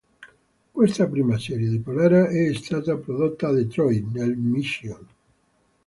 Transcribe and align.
Questa 0.71 1.05
prima 1.07 1.37
serie 1.37 1.69
di 1.69 1.79
Polara 1.79 2.27
è 2.27 2.51
stata 2.55 2.97
prodotta 2.97 3.49
a 3.49 3.53
Detroit, 3.53 4.05
nel 4.13 4.35
Michigan. 4.35 5.05